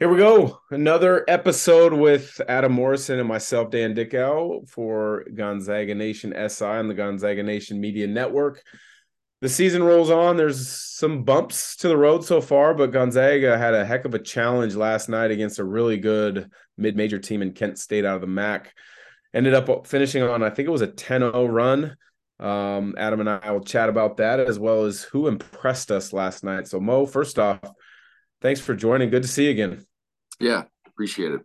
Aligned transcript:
Here 0.00 0.08
we 0.08 0.16
go. 0.16 0.62
Another 0.70 1.26
episode 1.28 1.92
with 1.92 2.40
Adam 2.48 2.72
Morrison 2.72 3.18
and 3.18 3.28
myself, 3.28 3.70
Dan 3.70 3.92
Dickau, 3.92 4.60
for 4.66 5.26
Gonzaga 5.34 5.94
Nation 5.94 6.32
SI 6.48 6.64
and 6.64 6.88
the 6.88 6.94
Gonzaga 6.94 7.42
Nation 7.42 7.78
Media 7.78 8.06
Network. 8.06 8.62
The 9.42 9.50
season 9.50 9.82
rolls 9.82 10.08
on. 10.08 10.38
There's 10.38 10.70
some 10.70 11.24
bumps 11.24 11.76
to 11.76 11.88
the 11.88 11.98
road 11.98 12.24
so 12.24 12.40
far, 12.40 12.72
but 12.72 12.92
Gonzaga 12.92 13.58
had 13.58 13.74
a 13.74 13.84
heck 13.84 14.06
of 14.06 14.14
a 14.14 14.18
challenge 14.18 14.74
last 14.74 15.10
night 15.10 15.32
against 15.32 15.58
a 15.58 15.64
really 15.64 15.98
good 15.98 16.50
mid 16.78 16.96
major 16.96 17.18
team 17.18 17.42
in 17.42 17.52
Kent 17.52 17.78
State 17.78 18.06
out 18.06 18.14
of 18.14 18.20
the 18.22 18.26
MAC. 18.26 18.72
Ended 19.34 19.52
up 19.52 19.86
finishing 19.86 20.22
on, 20.22 20.42
I 20.42 20.48
think 20.48 20.66
it 20.66 20.72
was 20.72 20.80
a 20.80 20.86
10 20.86 21.20
0 21.20 21.44
run. 21.44 21.94
Um, 22.38 22.94
Adam 22.96 23.20
and 23.20 23.28
I 23.28 23.50
will 23.50 23.60
chat 23.60 23.90
about 23.90 24.16
that 24.16 24.40
as 24.40 24.58
well 24.58 24.86
as 24.86 25.02
who 25.02 25.26
impressed 25.26 25.90
us 25.90 26.14
last 26.14 26.42
night. 26.42 26.68
So, 26.68 26.80
Mo, 26.80 27.04
first 27.04 27.38
off, 27.38 27.60
thanks 28.40 28.62
for 28.62 28.74
joining. 28.74 29.10
Good 29.10 29.24
to 29.24 29.28
see 29.28 29.44
you 29.44 29.50
again. 29.50 29.84
Yeah, 30.40 30.64
appreciate 30.86 31.32
it. 31.32 31.40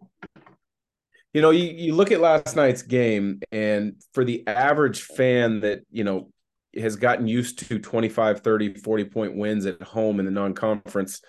You 1.33 1.41
know, 1.41 1.49
you, 1.49 1.65
you 1.65 1.93
look 1.93 2.11
at 2.11 2.21
last 2.21 2.55
night's 2.55 2.81
game, 2.81 3.41
and 3.51 4.01
for 4.13 4.23
the 4.23 4.47
average 4.47 5.01
fan 5.01 5.59
that, 5.59 5.81
you 5.91 6.05
know, 6.05 6.29
has 6.77 6.95
gotten 6.95 7.27
used 7.27 7.59
to 7.67 7.77
25, 7.77 8.39
30, 8.39 8.75
40 8.75 9.05
point 9.05 9.35
wins 9.35 9.65
at 9.65 9.81
home 9.81 10.19
in 10.19 10.25
the 10.25 10.31
non 10.31 10.53
conference, 10.53 11.21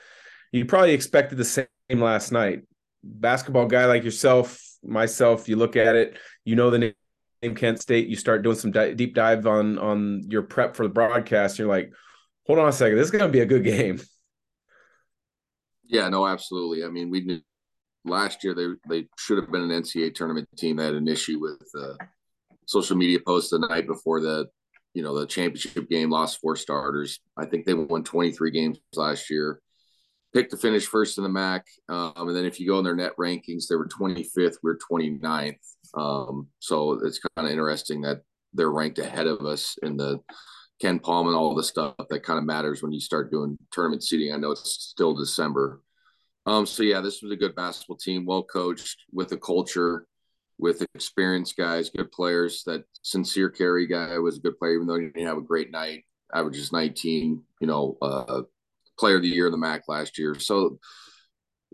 you 0.53 0.65
probably 0.65 0.93
expected 0.93 1.39
the 1.39 1.45
same 1.45 1.67
last 1.91 2.31
night. 2.31 2.63
Basketball 3.03 3.67
guy 3.67 3.87
like 3.87 4.05
yourself, 4.05 4.61
myself, 4.85 5.49
you 5.49 5.57
look 5.57 5.77
at 5.77 5.97
it, 5.97 6.19
you 6.45 6.55
know 6.55 6.71
the 6.71 6.79
name 7.43 7.55
Kent 7.55 7.81
State, 7.81 8.09
you 8.09 8.17
start 8.17 8.43
doing 8.43 8.57
some 8.57 8.71
di- 8.71 8.95
deep 8.95 9.15
dive 9.15 9.47
on 9.47 9.79
on 9.79 10.23
your 10.29 10.43
prep 10.43 10.77
for 10.77 10.85
the 10.85 10.93
broadcast. 10.93 11.59
You're 11.59 11.69
like, 11.69 11.93
hold 12.47 12.59
on 12.59 12.69
a 12.69 12.73
second, 12.73 12.97
this 12.97 13.07
is 13.07 13.11
going 13.11 13.25
to 13.25 13.29
be 13.29 13.41
a 13.41 13.47
good 13.47 13.65
game. 13.65 14.01
Yeah, 15.89 16.09
no, 16.09 16.27
absolutely. 16.27 16.85
I 16.85 16.89
mean, 16.89 17.11
we 17.11 17.21
knew 17.21 17.41
last 18.07 18.45
year 18.45 18.55
they 18.55 18.67
they 18.89 19.09
should 19.19 19.39
have 19.39 19.51
been 19.51 19.71
an 19.71 19.83
NCAA 19.83 20.15
tournament 20.15 20.49
team. 20.57 20.77
They 20.77 20.85
had 20.85 20.95
an 20.95 21.09
issue 21.09 21.39
with 21.41 21.63
uh, 21.79 21.95
social 22.67 22.97
media 22.97 23.19
posts 23.25 23.51
the 23.51 23.59
night 23.59 23.87
before 23.87 24.21
the 24.21 24.47
you 24.95 25.03
know 25.03 25.19
the 25.19 25.27
championship 25.27 25.89
game. 25.89 26.11
Lost 26.11 26.41
four 26.41 26.57
starters. 26.57 27.21
I 27.37 27.47
think 27.47 27.67
they 27.67 27.75
won 27.75 28.05
23 28.05 28.51
games 28.51 28.79
last 28.95 29.31
year. 29.31 29.61
Picked 30.33 30.51
to 30.51 30.57
finish 30.57 30.87
first 30.87 31.19
in 31.19 31.25
the 31.25 31.31
MAC, 31.31 31.65
um, 31.89 32.13
and 32.17 32.37
then 32.37 32.45
if 32.45 32.61
you 32.61 32.67
go 32.67 32.79
in 32.79 32.85
their 32.85 32.97
net 32.97 33.13
rankings, 33.19 33.69
they 33.69 33.77
were 33.77 33.89
25th. 33.89 34.57
We're 34.63 34.79
29th. 34.91 35.57
Um, 35.95 36.49
so 36.59 37.01
it's 37.05 37.21
kind 37.37 37.47
of 37.47 37.53
interesting 37.53 38.03
that 38.03 38.23
they're 38.53 38.71
ranked 38.71 38.99
ahead 38.99 39.27
of 39.27 39.41
us 39.43 39.77
in 39.83 39.97
the 39.97 40.21
KenPom 40.83 41.27
and 41.27 41.37
all 41.37 41.55
the 41.55 41.63
stuff 41.63 41.95
that 42.11 42.23
kind 42.23 42.39
of 42.39 42.45
matters 42.45 42.83
when 42.83 42.93
you 42.93 43.01
start 43.01 43.31
doing 43.31 43.57
tournament 43.73 44.03
seating. 44.03 44.33
I 44.33 44.37
know 44.37 44.51
it's 44.51 44.91
still 44.91 45.15
December, 45.15 45.81
um, 46.47 46.65
so 46.65 46.83
yeah, 46.83 47.01
this 47.01 47.23
was 47.23 47.33
a 47.33 47.37
good 47.37 47.57
basketball 47.57 47.97
team, 47.97 48.25
well 48.25 48.45
coached, 48.45 49.05
with 49.13 49.33
a 49.33 49.37
culture, 49.37 50.07
with 50.59 50.87
experienced 50.95 51.57
guys, 51.57 51.91
good 51.91 52.13
players. 52.13 52.63
That 52.65 52.85
Sincere 53.03 53.51
Carry 53.51 53.87
guy 53.87 54.17
was 54.19 54.39
a 54.39 54.41
good 54.41 54.59
player, 54.59 54.75
even 54.75 54.87
though 54.87 54.99
he 54.99 55.07
didn't 55.07 55.27
have 55.27 55.39
a 55.39 55.43
great 55.43 55.73
night. 55.73 56.05
Averages 56.33 56.73
19, 56.73 57.43
you 57.61 57.67
know, 57.67 57.97
uh, 58.01 58.43
player 58.99 59.17
of 59.17 59.23
the 59.23 59.29
year 59.29 59.47
in 59.47 59.53
the 59.53 59.59
MAC 59.59 59.83
last 59.89 60.19
year. 60.19 60.39
So 60.39 60.79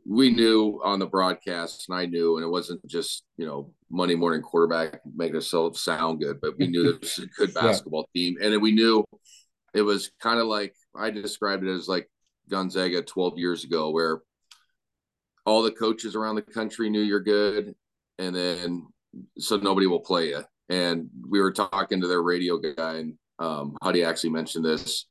we 0.07 0.31
knew 0.31 0.81
on 0.83 0.99
the 0.99 1.07
broadcast, 1.07 1.89
and 1.89 1.99
I 1.99 2.07
knew, 2.07 2.37
and 2.37 2.45
it 2.45 2.49
wasn't 2.49 2.85
just 2.87 3.25
you 3.37 3.47
know 3.47 3.73
Monday 3.91 4.15
morning 4.15 4.41
quarterback 4.41 5.01
making 5.15 5.37
us 5.37 5.53
sound 5.75 6.21
good, 6.21 6.41
but 6.41 6.59
we 6.59 6.67
knew 6.67 6.85
that 6.85 6.95
it 6.97 7.01
was 7.03 7.19
a 7.19 7.27
good 7.27 7.55
basketball 7.55 8.09
yeah. 8.15 8.31
team, 8.31 8.37
and 8.43 8.63
we 8.63 8.73
knew 8.73 9.05
it 9.75 9.83
was 9.83 10.11
kind 10.21 10.41
of 10.41 10.47
like 10.47 10.75
I 10.97 11.11
described 11.11 11.65
it 11.65 11.75
as 11.75 11.89
like 11.89 12.11
Gonzaga 12.51 13.03
12 13.03 13.39
years 13.39 13.65
ago, 13.65 13.91
where 13.91 14.21
all 15.45 15.63
the 15.63 15.71
coaches 15.71 16.15
around 16.15 16.37
the 16.37 16.43
country 16.43 16.89
knew 16.91 17.01
you're 17.01 17.21
good, 17.21 17.75
and 18.19 18.35
then 18.35 18.87
so 19.39 19.57
nobody 19.57 19.87
will 19.87 20.01
play 20.01 20.29
you. 20.29 20.43
And 20.69 21.09
we 21.29 21.41
were 21.41 21.53
talking 21.53 22.01
to 22.01 22.07
their 22.07 22.23
radio 22.23 22.59
guy, 22.59 22.97
and 22.97 23.15
um, 23.39 23.77
Huddy 23.83 24.05
actually 24.05 24.31
mentioned 24.31 24.65
this. 24.65 25.07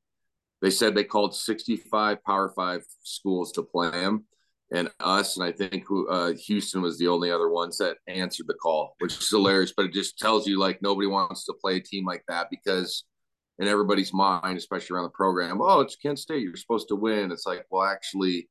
They 0.61 0.69
said 0.69 0.95
they 0.95 1.03
called 1.03 1.35
65 1.35 2.23
Power 2.23 2.49
Five 2.49 2.83
schools 3.03 3.51
to 3.53 3.63
play 3.63 3.91
them, 3.91 4.25
and 4.71 4.89
us, 4.99 5.37
and 5.37 5.45
I 5.45 5.51
think 5.51 5.85
uh, 6.09 6.33
Houston 6.33 6.81
was 6.81 6.97
the 6.97 7.07
only 7.07 7.31
other 7.31 7.49
ones 7.49 7.77
that 7.79 7.97
answered 8.07 8.47
the 8.47 8.53
call, 8.53 8.95
which 8.99 9.17
is 9.17 9.29
hilarious. 9.29 9.73
But 9.75 9.87
it 9.87 9.93
just 9.93 10.17
tells 10.17 10.47
you 10.47 10.59
like 10.59 10.81
nobody 10.81 11.07
wants 11.07 11.45
to 11.45 11.53
play 11.53 11.77
a 11.77 11.81
team 11.81 12.05
like 12.05 12.23
that 12.27 12.47
because 12.49 13.03
in 13.59 13.67
everybody's 13.67 14.13
mind, 14.13 14.57
especially 14.57 14.95
around 14.95 15.03
the 15.03 15.09
program, 15.09 15.61
oh, 15.61 15.81
it's 15.81 15.95
Kent 15.95 16.19
State, 16.19 16.41
you're 16.41 16.55
supposed 16.55 16.87
to 16.87 16.95
win. 16.95 17.31
It's 17.31 17.45
like, 17.45 17.65
well, 17.69 17.83
actually, 17.83 18.49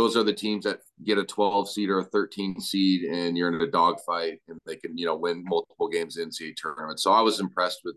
those 0.00 0.16
are 0.16 0.24
the 0.24 0.32
teams 0.32 0.64
that 0.64 0.78
get 1.04 1.18
a 1.18 1.24
12 1.24 1.70
seed 1.70 1.90
or 1.90 1.98
a 1.98 2.04
13 2.04 2.58
seed 2.58 3.02
and 3.02 3.36
you're 3.36 3.54
in 3.54 3.60
a 3.60 3.70
dogfight 3.70 4.40
and 4.48 4.58
they 4.64 4.76
can 4.76 4.96
you 4.96 5.04
know 5.04 5.14
win 5.14 5.44
multiple 5.44 5.88
games 5.88 6.16
in 6.16 6.30
NCAA 6.30 6.54
tournament. 6.56 6.98
So 6.98 7.12
I 7.12 7.20
was 7.20 7.38
impressed 7.38 7.80
with 7.84 7.96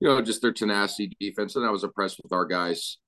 you 0.00 0.08
know 0.08 0.20
just 0.20 0.42
their 0.42 0.52
tenacity 0.52 1.12
defense 1.20 1.54
and 1.54 1.64
I 1.64 1.70
was 1.70 1.84
impressed 1.84 2.18
with 2.20 2.32
our 2.32 2.44
guys 2.44 2.98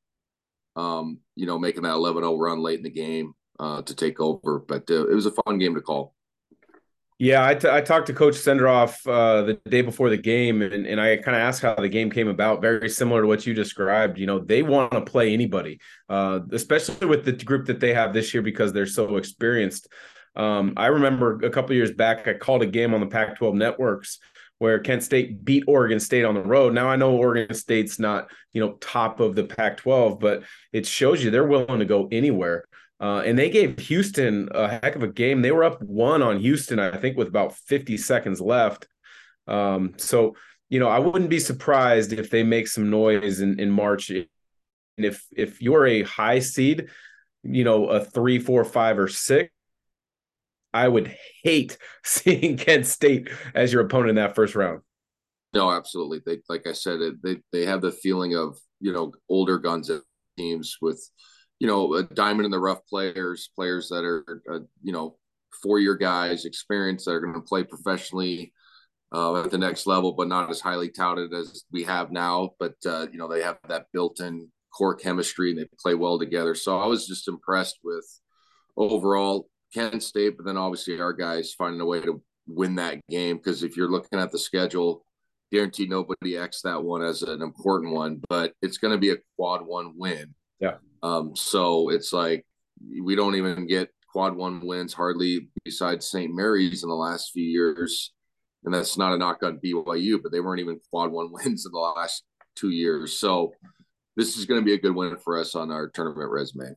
um 0.76 1.18
you 1.34 1.46
know 1.46 1.58
making 1.58 1.82
that 1.82 1.94
11-0 1.94 2.38
run 2.38 2.60
late 2.62 2.78
in 2.78 2.84
the 2.84 2.90
game 2.90 3.32
uh 3.58 3.82
to 3.82 3.94
take 3.94 4.20
over 4.20 4.60
but 4.60 4.88
uh, 4.88 5.08
it 5.08 5.14
was 5.14 5.26
a 5.26 5.32
fun 5.32 5.58
game 5.58 5.74
to 5.74 5.80
call. 5.80 6.14
Yeah, 7.22 7.46
I, 7.46 7.54
t- 7.54 7.68
I 7.70 7.80
talked 7.80 8.08
to 8.08 8.12
Coach 8.12 8.34
Senderoff 8.34 9.06
uh, 9.06 9.42
the 9.42 9.54
day 9.70 9.80
before 9.80 10.10
the 10.10 10.16
game, 10.16 10.60
and, 10.60 10.84
and 10.84 11.00
I 11.00 11.18
kind 11.18 11.36
of 11.36 11.40
asked 11.40 11.62
how 11.62 11.76
the 11.76 11.88
game 11.88 12.10
came 12.10 12.26
about. 12.26 12.60
Very 12.60 12.88
similar 12.88 13.20
to 13.20 13.28
what 13.28 13.46
you 13.46 13.54
described. 13.54 14.18
You 14.18 14.26
know, 14.26 14.40
they 14.40 14.64
want 14.64 14.90
to 14.90 15.02
play 15.02 15.32
anybody, 15.32 15.78
uh, 16.08 16.40
especially 16.50 17.06
with 17.06 17.24
the 17.24 17.30
group 17.30 17.66
that 17.66 17.78
they 17.78 17.94
have 17.94 18.12
this 18.12 18.34
year 18.34 18.42
because 18.42 18.72
they're 18.72 18.86
so 18.86 19.18
experienced. 19.18 19.86
Um, 20.34 20.72
I 20.76 20.86
remember 20.86 21.38
a 21.44 21.50
couple 21.50 21.76
years 21.76 21.92
back, 21.92 22.26
I 22.26 22.34
called 22.34 22.62
a 22.62 22.66
game 22.66 22.92
on 22.92 22.98
the 22.98 23.06
Pac-12 23.06 23.54
networks 23.54 24.18
where 24.58 24.80
Kent 24.80 25.04
State 25.04 25.44
beat 25.44 25.62
Oregon 25.68 26.00
State 26.00 26.24
on 26.24 26.34
the 26.34 26.42
road. 26.42 26.74
Now 26.74 26.88
I 26.88 26.96
know 26.96 27.14
Oregon 27.16 27.54
State's 27.54 28.00
not 28.00 28.32
you 28.52 28.60
know 28.60 28.72
top 28.80 29.20
of 29.20 29.36
the 29.36 29.44
Pac-12, 29.44 30.18
but 30.18 30.42
it 30.72 30.86
shows 30.86 31.22
you 31.22 31.30
they're 31.30 31.46
willing 31.46 31.78
to 31.78 31.84
go 31.84 32.08
anywhere. 32.10 32.64
Uh, 33.02 33.20
and 33.26 33.36
they 33.36 33.50
gave 33.50 33.80
Houston 33.80 34.48
a 34.52 34.68
heck 34.68 34.94
of 34.94 35.02
a 35.02 35.08
game. 35.08 35.42
They 35.42 35.50
were 35.50 35.64
up 35.64 35.82
one 35.82 36.22
on 36.22 36.38
Houston, 36.38 36.78
I 36.78 36.96
think, 36.96 37.16
with 37.16 37.26
about 37.26 37.56
50 37.66 37.96
seconds 37.96 38.40
left. 38.40 38.86
Um, 39.48 39.94
so, 39.96 40.36
you 40.68 40.78
know, 40.78 40.88
I 40.88 41.00
wouldn't 41.00 41.28
be 41.28 41.40
surprised 41.40 42.12
if 42.12 42.30
they 42.30 42.44
make 42.44 42.68
some 42.68 42.90
noise 42.90 43.40
in, 43.40 43.58
in 43.58 43.72
March. 43.72 44.10
And 44.10 44.28
if 44.96 45.26
if 45.36 45.60
you're 45.60 45.84
a 45.84 46.04
high 46.04 46.38
seed, 46.38 46.90
you 47.42 47.64
know, 47.64 47.86
a 47.86 48.04
three, 48.04 48.38
four, 48.38 48.64
five, 48.64 49.00
or 49.00 49.08
six, 49.08 49.50
I 50.72 50.86
would 50.86 51.12
hate 51.42 51.76
seeing 52.04 52.56
Kent 52.56 52.86
State 52.86 53.30
as 53.52 53.72
your 53.72 53.82
opponent 53.82 54.10
in 54.10 54.16
that 54.16 54.36
first 54.36 54.54
round. 54.54 54.80
No, 55.52 55.72
absolutely. 55.72 56.20
They, 56.24 56.40
like 56.48 56.68
I 56.68 56.72
said, 56.72 57.00
they 57.24 57.38
they 57.52 57.66
have 57.66 57.80
the 57.80 57.90
feeling 57.90 58.36
of 58.36 58.58
you 58.80 58.92
know 58.92 59.12
older 59.28 59.58
guns 59.58 59.90
teams 60.38 60.78
with 60.80 61.04
you 61.62 61.68
know, 61.68 61.94
a 61.94 62.02
diamond 62.02 62.44
in 62.44 62.50
the 62.50 62.58
rough 62.58 62.84
players, 62.88 63.50
players 63.54 63.88
that 63.90 64.04
are, 64.04 64.42
uh, 64.52 64.58
you 64.82 64.92
know, 64.92 65.16
four 65.62 65.78
year 65.78 65.94
guys, 65.94 66.44
experience 66.44 67.04
that 67.04 67.12
are 67.12 67.20
going 67.20 67.34
to 67.34 67.40
play 67.40 67.62
professionally 67.62 68.52
uh, 69.14 69.44
at 69.44 69.52
the 69.52 69.58
next 69.58 69.86
level, 69.86 70.10
but 70.10 70.26
not 70.26 70.50
as 70.50 70.60
highly 70.60 70.90
touted 70.90 71.32
as 71.32 71.62
we 71.70 71.84
have 71.84 72.10
now. 72.10 72.50
But, 72.58 72.74
uh, 72.84 73.06
you 73.12 73.16
know, 73.16 73.28
they 73.28 73.42
have 73.42 73.58
that 73.68 73.86
built 73.92 74.18
in 74.18 74.50
core 74.76 74.96
chemistry 74.96 75.50
and 75.50 75.60
they 75.60 75.68
play 75.78 75.94
well 75.94 76.18
together. 76.18 76.56
So 76.56 76.80
I 76.80 76.86
was 76.86 77.06
just 77.06 77.28
impressed 77.28 77.78
with 77.84 78.06
overall 78.76 79.48
Kent 79.72 80.02
State, 80.02 80.36
but 80.36 80.44
then 80.44 80.56
obviously 80.56 81.00
our 81.00 81.12
guys 81.12 81.54
finding 81.56 81.80
a 81.80 81.86
way 81.86 82.00
to 82.00 82.20
win 82.48 82.74
that 82.74 82.98
game. 83.08 83.36
Because 83.36 83.62
if 83.62 83.76
you're 83.76 83.88
looking 83.88 84.18
at 84.18 84.32
the 84.32 84.38
schedule, 84.40 85.06
guaranteed 85.52 85.90
nobody 85.90 86.36
X 86.36 86.62
that 86.62 86.82
one 86.82 87.04
as 87.04 87.22
an 87.22 87.40
important 87.40 87.94
one, 87.94 88.20
but 88.28 88.52
it's 88.62 88.78
going 88.78 88.94
to 88.94 88.98
be 88.98 89.10
a 89.10 89.18
quad 89.36 89.64
one 89.64 89.92
win. 89.96 90.34
Yeah. 90.58 90.78
Um, 91.02 91.34
so 91.34 91.88
it's 91.88 92.12
like 92.12 92.46
we 93.00 93.14
don't 93.14 93.34
even 93.34 93.66
get 93.66 93.90
quad 94.12 94.36
one 94.36 94.64
wins 94.64 94.92
hardly 94.92 95.48
besides 95.64 96.08
St. 96.08 96.34
Mary's 96.34 96.82
in 96.82 96.88
the 96.88 96.94
last 96.94 97.30
few 97.32 97.44
years. 97.44 98.12
And 98.64 98.72
that's 98.72 98.96
not 98.96 99.12
a 99.12 99.18
knock 99.18 99.42
on 99.42 99.58
BYU, 99.64 100.22
but 100.22 100.30
they 100.30 100.40
weren't 100.40 100.60
even 100.60 100.80
quad 100.90 101.10
one 101.10 101.28
wins 101.32 101.66
in 101.66 101.72
the 101.72 101.78
last 101.78 102.22
two 102.54 102.70
years. 102.70 103.18
So 103.18 103.52
this 104.16 104.36
is 104.36 104.44
going 104.44 104.60
to 104.60 104.64
be 104.64 104.74
a 104.74 104.78
good 104.78 104.94
win 104.94 105.16
for 105.16 105.38
us 105.38 105.54
on 105.54 105.70
our 105.70 105.88
tournament 105.88 106.30
resume. 106.30 106.74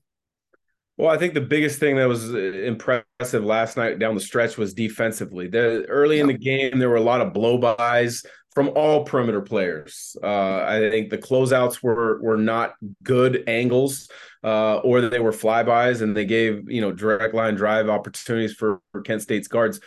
Well, 0.98 1.10
I 1.10 1.18
think 1.18 1.34
the 1.34 1.42
biggest 1.42 1.78
thing 1.80 1.98
that 1.98 2.08
was 2.08 2.34
impressive 2.34 3.44
last 3.44 3.76
night 3.76 4.00
down 4.00 4.16
the 4.16 4.22
stretch 4.22 4.58
was 4.58 4.74
defensively. 4.74 5.50
The, 5.50 5.84
early 5.90 6.22
in 6.22 6.28
the 6.28 6.38
game, 6.38 6.80
there 6.80 6.90
were 6.90 6.96
a 6.96 7.02
lot 7.02 7.20
of 7.20 7.34
blowbys 7.34 8.26
from 8.56 8.70
all 8.70 9.04
perimeter 9.04 9.42
players. 9.42 10.16
Uh, 10.24 10.64
I 10.66 10.90
think 10.90 11.10
the 11.10 11.18
closeouts 11.18 11.84
were 11.84 12.22
were 12.22 12.38
not 12.38 12.76
good 13.04 13.44
angles, 13.48 14.10
uh, 14.44 14.78
or 14.78 15.02
they 15.02 15.20
were 15.20 15.34
flybys, 15.34 16.02
and 16.02 16.16
they 16.16 16.26
gave 16.26 16.70
you 16.72 16.82
know 16.82 16.92
direct 16.92 17.36
line 17.36 17.56
drive 17.56 17.90
opportunities 17.90 18.54
for, 18.54 18.82
for 18.92 19.02
Kent 19.02 19.22
State's 19.22 19.50
guards. 19.50 19.82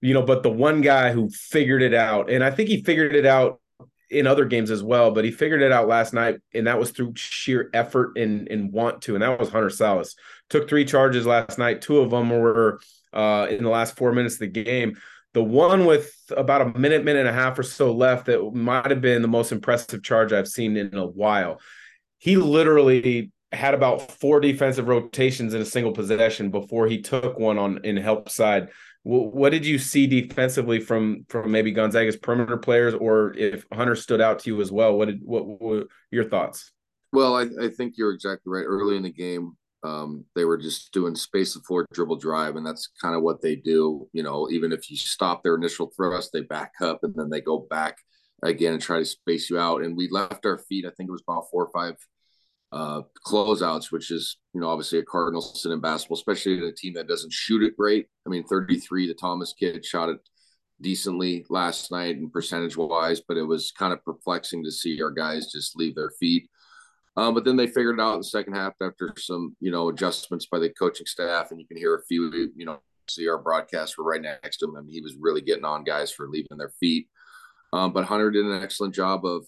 You 0.00 0.14
know, 0.14 0.22
but 0.22 0.42
the 0.42 0.50
one 0.50 0.80
guy 0.80 1.12
who 1.12 1.28
figured 1.30 1.82
it 1.82 1.94
out, 1.94 2.30
and 2.30 2.42
I 2.42 2.50
think 2.50 2.68
he 2.68 2.82
figured 2.82 3.14
it 3.14 3.26
out 3.26 3.60
in 4.08 4.26
other 4.26 4.44
games 4.44 4.70
as 4.70 4.82
well, 4.82 5.10
but 5.10 5.24
he 5.24 5.30
figured 5.30 5.62
it 5.62 5.72
out 5.72 5.88
last 5.88 6.14
night, 6.14 6.40
and 6.54 6.66
that 6.66 6.78
was 6.78 6.90
through 6.90 7.14
sheer 7.16 7.70
effort 7.74 8.16
and, 8.16 8.48
and 8.48 8.72
want 8.72 9.02
to. 9.02 9.14
And 9.14 9.22
that 9.22 9.38
was 9.38 9.48
Hunter 9.48 9.68
Sallis. 9.68 10.14
Took 10.48 10.68
three 10.68 10.84
charges 10.84 11.26
last 11.26 11.58
night. 11.58 11.82
Two 11.82 11.98
of 11.98 12.10
them 12.10 12.30
were 12.30 12.80
uh, 13.12 13.48
in 13.50 13.64
the 13.64 13.70
last 13.70 13.96
four 13.96 14.12
minutes 14.12 14.34
of 14.34 14.40
the 14.40 14.46
game. 14.48 14.96
The 15.36 15.42
one 15.42 15.84
with 15.84 16.14
about 16.34 16.62
a 16.62 16.78
minute, 16.78 17.04
minute 17.04 17.20
and 17.20 17.28
a 17.28 17.32
half 17.32 17.58
or 17.58 17.62
so 17.62 17.92
left 17.92 18.24
that 18.26 18.54
might 18.54 18.90
have 18.90 19.02
been 19.02 19.20
the 19.20 19.28
most 19.28 19.52
impressive 19.52 20.02
charge 20.02 20.32
I've 20.32 20.48
seen 20.48 20.78
in 20.78 20.94
a 20.94 21.06
while. 21.06 21.60
He 22.16 22.38
literally 22.38 23.30
had 23.52 23.74
about 23.74 24.10
four 24.12 24.40
defensive 24.40 24.88
rotations 24.88 25.52
in 25.52 25.60
a 25.60 25.66
single 25.66 25.92
possession 25.92 26.50
before 26.50 26.86
he 26.86 27.02
took 27.02 27.38
one 27.38 27.58
on 27.58 27.84
in 27.84 27.98
help 27.98 28.30
side 28.30 28.70
what 29.06 29.50
did 29.50 29.64
you 29.64 29.78
see 29.78 30.08
defensively 30.08 30.80
from 30.80 31.26
from 31.28 31.52
maybe 31.52 31.70
Gonzaga's 31.70 32.16
perimeter 32.16 32.56
players, 32.56 32.92
or 32.92 33.34
if 33.34 33.64
Hunter 33.72 33.94
stood 33.94 34.20
out 34.20 34.40
to 34.40 34.50
you 34.50 34.60
as 34.60 34.72
well? 34.72 34.98
What 34.98 35.06
did 35.06 35.20
what, 35.22 35.46
what 35.46 35.60
were 35.60 35.84
your 36.10 36.24
thoughts? 36.24 36.72
Well, 37.12 37.36
I, 37.36 37.42
I 37.62 37.68
think 37.68 37.94
you're 37.96 38.12
exactly 38.12 38.50
right. 38.50 38.64
Early 38.64 38.96
in 38.96 39.04
the 39.04 39.12
game, 39.12 39.56
um, 39.86 40.24
they 40.34 40.44
were 40.44 40.58
just 40.58 40.92
doing 40.92 41.14
space 41.14 41.54
the 41.54 41.60
floor 41.60 41.86
dribble 41.92 42.16
drive, 42.16 42.56
and 42.56 42.66
that's 42.66 42.88
kind 43.00 43.14
of 43.14 43.22
what 43.22 43.40
they 43.40 43.56
do. 43.56 44.08
You 44.12 44.22
know, 44.22 44.48
even 44.50 44.72
if 44.72 44.90
you 44.90 44.96
stop 44.96 45.42
their 45.42 45.54
initial 45.54 45.92
thrust, 45.94 46.30
they 46.32 46.40
back 46.40 46.72
up 46.80 47.00
and 47.02 47.14
then 47.14 47.30
they 47.30 47.40
go 47.40 47.58
back 47.70 47.98
again 48.42 48.74
and 48.74 48.82
try 48.82 48.98
to 48.98 49.04
space 49.04 49.48
you 49.48 49.58
out. 49.58 49.82
And 49.82 49.96
we 49.96 50.08
left 50.10 50.44
our 50.44 50.58
feet. 50.58 50.84
I 50.86 50.90
think 50.90 51.08
it 51.08 51.12
was 51.12 51.22
about 51.26 51.46
four 51.50 51.66
or 51.66 51.70
five 51.72 51.96
uh, 52.72 53.02
closeouts, 53.26 53.92
which 53.92 54.10
is 54.10 54.38
you 54.54 54.60
know 54.60 54.68
obviously 54.68 54.98
a 54.98 55.04
cardinal 55.04 55.42
sin 55.42 55.72
in 55.72 55.80
basketball, 55.80 56.18
especially 56.18 56.58
in 56.58 56.64
a 56.64 56.72
team 56.72 56.94
that 56.94 57.08
doesn't 57.08 57.32
shoot 57.32 57.62
it 57.62 57.76
great. 57.76 58.06
I 58.26 58.30
mean, 58.30 58.44
33, 58.44 59.06
the 59.06 59.14
Thomas 59.14 59.54
kid 59.58 59.84
shot 59.84 60.08
it 60.08 60.18
decently 60.80 61.44
last 61.48 61.90
night 61.90 62.16
and 62.16 62.32
percentage 62.32 62.76
wise, 62.76 63.20
but 63.26 63.36
it 63.36 63.44
was 63.44 63.72
kind 63.78 63.92
of 63.92 64.04
perplexing 64.04 64.64
to 64.64 64.70
see 64.70 65.00
our 65.00 65.10
guys 65.10 65.50
just 65.50 65.76
leave 65.76 65.94
their 65.94 66.10
feet. 66.18 66.50
Um, 67.16 67.34
but 67.34 67.44
then 67.44 67.56
they 67.56 67.66
figured 67.66 67.98
it 67.98 68.02
out 68.02 68.14
in 68.14 68.20
the 68.20 68.24
second 68.24 68.54
half 68.54 68.74
after 68.82 69.12
some 69.18 69.56
you 69.60 69.70
know 69.70 69.88
adjustments 69.88 70.46
by 70.46 70.58
the 70.58 70.70
coaching 70.70 71.06
staff, 71.06 71.50
and 71.50 71.60
you 71.60 71.66
can 71.66 71.76
hear 71.76 71.94
a 71.94 72.04
few 72.04 72.50
you 72.56 72.66
know 72.66 72.80
see 73.08 73.28
our 73.28 73.38
broadcast 73.38 73.96
were 73.96 74.04
right 74.04 74.20
next 74.20 74.58
to 74.58 74.66
him. 74.66 74.76
I 74.76 74.80
mean, 74.80 74.92
he 74.92 75.00
was 75.00 75.16
really 75.18 75.40
getting 75.40 75.64
on 75.64 75.84
guys 75.84 76.10
for 76.10 76.28
leaving 76.28 76.58
their 76.58 76.72
feet. 76.80 77.08
Um, 77.72 77.92
but 77.92 78.04
Hunter 78.04 78.30
did 78.30 78.46
an 78.46 78.62
excellent 78.62 78.94
job 78.94 79.24
of 79.24 79.46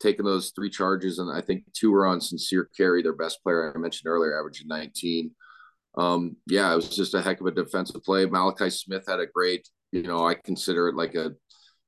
taking 0.00 0.24
those 0.24 0.52
three 0.54 0.70
charges, 0.70 1.18
and 1.18 1.30
I 1.34 1.40
think 1.40 1.64
two 1.72 1.90
were 1.90 2.06
on 2.06 2.20
Sincere 2.20 2.68
Carry, 2.76 3.02
their 3.02 3.14
best 3.14 3.42
player 3.42 3.72
I 3.74 3.78
mentioned 3.78 4.08
earlier, 4.08 4.38
averaging 4.38 4.68
19. 4.68 5.30
Um, 5.96 6.36
yeah, 6.46 6.72
it 6.72 6.76
was 6.76 6.94
just 6.94 7.14
a 7.14 7.22
heck 7.22 7.40
of 7.40 7.46
a 7.46 7.50
defensive 7.50 8.04
play. 8.04 8.26
Malachi 8.26 8.70
Smith 8.70 9.04
had 9.08 9.20
a 9.20 9.26
great, 9.26 9.68
you 9.92 10.02
know, 10.02 10.26
I 10.26 10.34
consider 10.34 10.88
it 10.88 10.96
like 10.96 11.14
a 11.14 11.32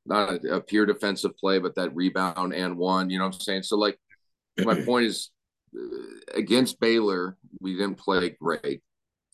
not 0.07 0.43
a, 0.45 0.57
a 0.57 0.61
pure 0.61 0.87
defensive 0.87 1.37
play, 1.37 1.59
but 1.59 1.75
that 1.75 1.95
rebound 1.95 2.55
and 2.55 2.79
one. 2.79 3.11
You 3.11 3.19
know 3.19 3.27
what 3.27 3.35
I'm 3.35 3.41
saying? 3.41 3.65
So 3.65 3.77
like, 3.77 3.99
my 4.65 4.75
point 4.85 5.07
is, 5.07 5.31
against 6.35 6.81
Baylor, 6.81 7.37
we 7.61 7.77
didn't 7.77 7.99
play 7.99 8.37
great, 8.41 8.81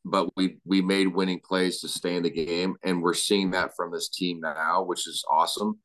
but 0.05 0.37
we 0.37 0.59
we 0.65 0.83
made 0.83 1.07
winning 1.09 1.41
plays 1.41 1.81
to 1.81 1.89
stay 1.89 2.17
in 2.17 2.23
the 2.23 2.31
game, 2.31 2.77
and 2.83 3.03
we're 3.03 3.15
seeing 3.15 3.53
that 3.53 3.77
from 3.77 3.93
this 3.93 4.09
team 4.09 4.41
now, 4.41 4.83
which 4.83 5.07
is 5.07 5.25
awesome. 5.31 5.79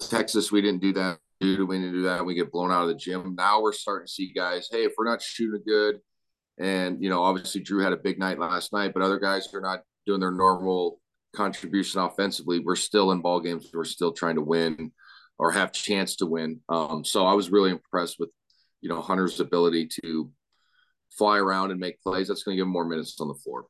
Texas, 0.00 0.52
we 0.52 0.62
didn't 0.62 0.82
do 0.82 0.92
that 0.94 1.18
we 1.40 1.56
didn't 1.56 1.92
do 1.92 2.02
that. 2.02 2.24
We 2.24 2.34
get 2.34 2.50
blown 2.50 2.72
out 2.72 2.82
of 2.82 2.88
the 2.88 2.94
gym. 2.94 3.34
Now 3.36 3.60
we're 3.60 3.72
starting 3.72 4.06
to 4.06 4.12
see 4.12 4.32
guys. 4.32 4.68
Hey, 4.70 4.84
if 4.84 4.92
we're 4.98 5.08
not 5.08 5.22
shooting 5.22 5.62
good, 5.66 6.00
and 6.58 7.02
you 7.02 7.08
know, 7.08 7.22
obviously 7.22 7.60
Drew 7.60 7.82
had 7.82 7.92
a 7.92 7.96
big 7.96 8.18
night 8.18 8.38
last 8.38 8.72
night, 8.72 8.92
but 8.92 9.02
other 9.02 9.18
guys 9.18 9.52
are 9.54 9.60
not 9.60 9.80
doing 10.06 10.20
their 10.20 10.32
normal 10.32 11.00
contribution 11.34 12.00
offensively. 12.00 12.58
We're 12.58 12.76
still 12.76 13.12
in 13.12 13.20
ball 13.20 13.40
games. 13.40 13.68
We're 13.72 13.84
still 13.84 14.12
trying 14.12 14.36
to 14.36 14.42
win 14.42 14.92
or 15.38 15.52
have 15.52 15.70
chance 15.72 16.16
to 16.16 16.26
win. 16.26 16.60
Um, 16.68 17.04
so 17.04 17.24
I 17.24 17.34
was 17.34 17.50
really 17.50 17.70
impressed 17.70 18.18
with 18.18 18.30
you 18.80 18.88
know 18.88 19.00
Hunter's 19.00 19.40
ability 19.40 19.88
to 20.02 20.30
fly 21.10 21.38
around 21.38 21.70
and 21.70 21.80
make 21.80 22.00
plays. 22.00 22.28
That's 22.28 22.42
going 22.42 22.56
to 22.56 22.60
give 22.60 22.66
him 22.66 22.72
more 22.72 22.84
minutes 22.84 23.20
on 23.20 23.28
the 23.28 23.34
floor. 23.34 23.66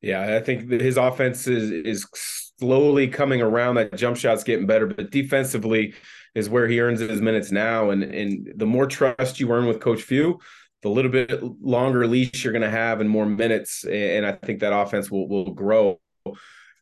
Yeah, 0.00 0.36
I 0.36 0.40
think 0.40 0.70
his 0.70 0.96
offense 0.96 1.46
is 1.46 1.70
is 1.70 2.06
slowly 2.58 3.08
coming 3.08 3.42
around. 3.42 3.74
That 3.74 3.96
jump 3.96 4.16
shot's 4.16 4.44
getting 4.44 4.66
better, 4.66 4.86
but 4.86 5.10
defensively 5.10 5.94
is 6.34 6.48
where 6.48 6.68
he 6.68 6.80
earns 6.80 7.00
his 7.00 7.20
minutes 7.20 7.50
now. 7.50 7.90
And 7.90 8.02
and 8.02 8.52
the 8.56 8.66
more 8.66 8.86
trust 8.86 9.40
you 9.40 9.50
earn 9.52 9.66
with 9.66 9.80
Coach 9.80 10.02
Few, 10.02 10.38
the 10.82 10.88
little 10.88 11.10
bit 11.10 11.42
longer 11.60 12.06
leash 12.06 12.44
you're 12.44 12.52
going 12.52 12.62
to 12.62 12.70
have 12.70 13.00
and 13.00 13.10
more 13.10 13.26
minutes. 13.26 13.84
And 13.84 14.24
I 14.24 14.32
think 14.32 14.60
that 14.60 14.72
offense 14.72 15.10
will 15.10 15.28
will 15.28 15.52
grow. 15.52 16.00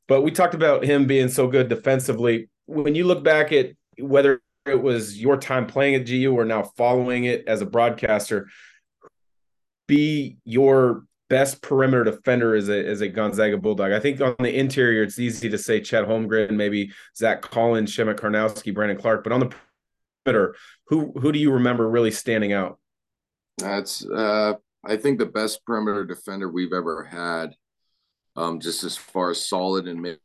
But 0.06 0.22
we 0.22 0.30
talked 0.30 0.54
about 0.54 0.84
him 0.84 1.06
being 1.06 1.28
so 1.28 1.48
good 1.48 1.68
defensively. 1.68 2.48
When 2.66 2.94
you 2.94 3.04
look 3.04 3.24
back 3.24 3.52
at 3.52 3.72
whether 3.98 4.40
it 4.68 4.82
was 4.82 5.20
your 5.20 5.36
time 5.36 5.66
playing 5.66 5.94
at 5.96 6.06
GU 6.06 6.32
or 6.32 6.44
now 6.44 6.62
following 6.62 7.24
it 7.24 7.44
as 7.46 7.60
a 7.60 7.66
broadcaster, 7.66 8.48
be 9.86 10.38
your 10.44 11.04
best 11.28 11.60
perimeter 11.62 12.04
defender 12.04 12.54
as 12.54 12.68
a 12.68 12.86
as 12.86 13.00
a 13.00 13.08
Gonzaga 13.08 13.58
Bulldog. 13.58 13.92
I 13.92 14.00
think 14.00 14.20
on 14.20 14.34
the 14.38 14.56
interior, 14.56 15.02
it's 15.02 15.18
easy 15.18 15.48
to 15.50 15.58
say 15.58 15.80
Chet 15.80 16.06
Holmgren, 16.06 16.52
maybe 16.52 16.92
Zach 17.16 17.42
Collins, 17.42 17.94
Przemek 17.94 18.16
Karnowski, 18.16 18.74
Brandon 18.74 18.96
Clarke, 18.96 19.24
but 19.24 19.32
on 19.32 19.40
the 19.40 19.54
perimeter, 20.24 20.54
who 20.86 21.12
who 21.18 21.32
do 21.32 21.38
you 21.38 21.52
remember 21.52 21.88
really 21.88 22.10
standing 22.10 22.52
out? 22.52 22.78
That's 23.58 24.06
uh, 24.06 24.54
I 24.84 24.96
think 24.96 25.18
the 25.18 25.26
best 25.26 25.64
perimeter 25.64 26.04
defender 26.04 26.50
we've 26.50 26.72
ever 26.72 27.04
had. 27.04 27.54
Um, 28.36 28.60
just 28.60 28.84
as 28.84 28.96
far 28.96 29.30
as 29.30 29.44
solid 29.44 29.88
and 29.88 30.16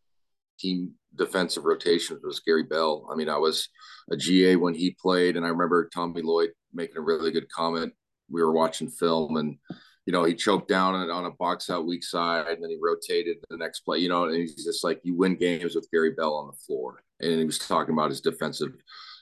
team 0.59 0.91
defensive 1.15 1.65
rotations 1.65 2.21
was 2.23 2.39
Gary 2.39 2.63
Bell. 2.63 3.07
I 3.11 3.15
mean, 3.15 3.29
I 3.29 3.37
was 3.37 3.69
a 4.11 4.17
GA 4.17 4.55
when 4.55 4.73
he 4.73 4.95
played, 4.99 5.37
and 5.37 5.45
I 5.45 5.49
remember 5.49 5.89
Tommy 5.93 6.21
Lloyd 6.21 6.51
making 6.73 6.97
a 6.97 7.01
really 7.01 7.31
good 7.31 7.49
comment. 7.49 7.93
We 8.29 8.41
were 8.41 8.53
watching 8.53 8.89
film 8.89 9.37
and 9.37 9.57
you 10.05 10.11
know, 10.11 10.23
he 10.25 10.33
choked 10.33 10.67
down 10.67 10.95
on, 10.95 11.25
a 11.25 11.31
box 11.31 11.69
out 11.69 11.85
weak 11.85 12.03
side 12.03 12.47
and 12.47 12.61
then 12.61 12.69
he 12.69 12.77
rotated 12.81 13.37
the 13.49 13.57
next 13.57 13.81
play, 13.81 13.99
you 13.99 14.09
know, 14.09 14.25
and 14.25 14.35
he's 14.35 14.65
just 14.65 14.83
like, 14.83 14.99
you 15.03 15.15
win 15.15 15.35
games 15.35 15.75
with 15.75 15.89
Gary 15.91 16.11
Bell 16.11 16.35
on 16.35 16.47
the 16.47 16.57
floor. 16.65 17.03
And 17.21 17.39
he 17.39 17.45
was 17.45 17.57
talking 17.57 17.93
about 17.93 18.09
his 18.09 18.19
defensive 18.19 18.73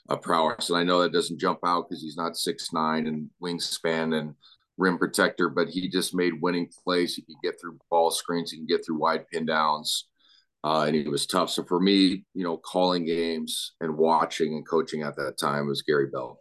uh, 0.10 0.16
prowess. 0.16 0.70
And 0.70 0.80
I 0.80 0.84
know 0.84 1.02
that 1.02 1.14
doesn't 1.14 1.40
jump 1.40 1.60
out 1.64 1.88
because 1.88 2.02
he's 2.02 2.18
not 2.18 2.36
six 2.36 2.74
nine 2.74 3.06
and 3.06 3.30
wingspan 3.42 4.18
and 4.18 4.34
rim 4.78 4.98
protector, 4.98 5.50
but 5.50 5.70
he 5.70 5.88
just 5.88 6.16
made 6.16 6.42
winning 6.42 6.68
plays. 6.84 7.16
He 7.16 7.22
could 7.22 7.36
get 7.44 7.62
through 7.62 7.78
ball 7.92 8.10
screens, 8.10 8.52
he 8.52 8.58
can 8.58 8.66
get 8.66 8.84
through 8.84 8.98
wide 8.98 9.28
pin 9.28 9.46
downs. 9.46 10.08
Uh, 10.64 10.82
and 10.82 10.96
he 10.96 11.08
was 11.08 11.26
tough. 11.26 11.50
So 11.50 11.64
for 11.64 11.80
me, 11.80 12.24
you 12.34 12.44
know, 12.44 12.58
calling 12.58 13.06
games 13.06 13.74
and 13.82 13.98
watching 13.98 14.54
and 14.54 14.68
coaching 14.68 15.02
at 15.02 15.16
that 15.16 15.38
time 15.38 15.68
was 15.68 15.82
Gary 15.82 16.08
Bell. 16.08 16.40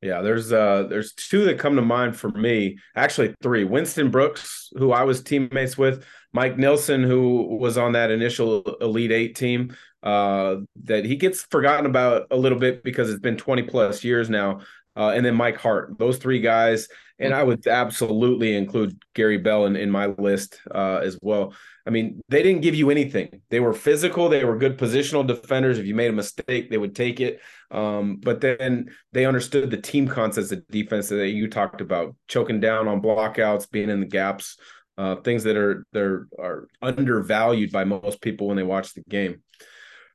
Yeah, 0.00 0.20
there's 0.20 0.52
uh 0.52 0.86
there's 0.90 1.12
two 1.12 1.44
that 1.44 1.60
come 1.60 1.76
to 1.76 1.82
mind 1.82 2.16
for 2.16 2.28
me. 2.30 2.76
Actually, 2.96 3.34
three. 3.40 3.62
Winston 3.62 4.10
Brooks, 4.10 4.68
who 4.76 4.90
I 4.90 5.04
was 5.04 5.22
teammates 5.22 5.78
with, 5.78 6.04
Mike 6.32 6.58
Nilson, 6.58 7.04
who 7.04 7.56
was 7.56 7.78
on 7.78 7.92
that 7.92 8.10
initial 8.10 8.62
Elite 8.80 9.12
Eight 9.12 9.36
team. 9.36 9.76
Uh, 10.02 10.56
that 10.82 11.04
he 11.04 11.14
gets 11.14 11.46
forgotten 11.52 11.86
about 11.86 12.26
a 12.32 12.36
little 12.36 12.58
bit 12.58 12.82
because 12.82 13.08
it's 13.08 13.20
been 13.20 13.36
20 13.36 13.62
plus 13.62 14.02
years 14.02 14.28
now. 14.28 14.58
Uh, 14.96 15.08
and 15.08 15.24
then 15.24 15.34
Mike 15.34 15.56
Hart, 15.56 15.98
those 15.98 16.18
three 16.18 16.40
guys, 16.40 16.88
and 17.18 17.34
I 17.34 17.42
would 17.42 17.66
absolutely 17.66 18.56
include 18.56 19.00
Gary 19.14 19.38
Bell 19.38 19.66
in, 19.66 19.76
in 19.76 19.90
my 19.90 20.06
list 20.06 20.60
uh, 20.74 21.00
as 21.02 21.18
well. 21.22 21.54
I 21.86 21.90
mean, 21.90 22.20
they 22.28 22.42
didn't 22.42 22.62
give 22.62 22.74
you 22.74 22.90
anything. 22.90 23.42
They 23.48 23.60
were 23.60 23.72
physical. 23.72 24.28
They 24.28 24.44
were 24.44 24.56
good 24.56 24.78
positional 24.78 25.26
defenders. 25.26 25.78
If 25.78 25.86
you 25.86 25.94
made 25.94 26.10
a 26.10 26.14
mistake, 26.14 26.70
they 26.70 26.78
would 26.78 26.94
take 26.94 27.20
it. 27.20 27.40
Um, 27.70 28.16
but 28.16 28.40
then 28.40 28.90
they 29.12 29.24
understood 29.24 29.70
the 29.70 29.76
team 29.76 30.08
concepts 30.08 30.52
of 30.52 30.66
defense 30.68 31.08
that 31.08 31.28
you 31.28 31.48
talked 31.48 31.80
about, 31.80 32.14
choking 32.28 32.60
down 32.60 32.88
on 32.88 33.02
blockouts, 33.02 33.70
being 33.70 33.88
in 33.88 34.00
the 34.00 34.06
gaps, 34.06 34.56
uh, 34.98 35.16
things 35.16 35.44
that 35.44 35.56
are 35.56 35.84
they're 35.92 36.26
are 36.38 36.68
undervalued 36.80 37.72
by 37.72 37.84
most 37.84 38.20
people 38.20 38.48
when 38.48 38.56
they 38.56 38.62
watch 38.62 38.94
the 38.94 39.02
game. 39.08 39.42